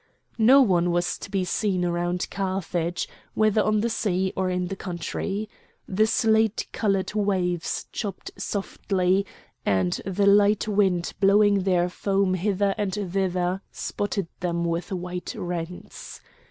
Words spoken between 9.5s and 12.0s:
and the light wind blowing their